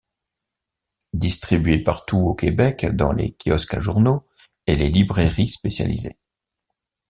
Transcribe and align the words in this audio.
Distribué 1.13 1.77
partout 1.83 2.17
au 2.17 2.33
Québec 2.33 2.87
dans 2.87 3.11
les 3.13 3.33
kiosques 3.35 3.75
à 3.75 3.79
journaux 3.79 4.25
et 4.65 4.73
les 4.73 4.89
librairies 4.89 5.47
spécialisées. 5.49 6.17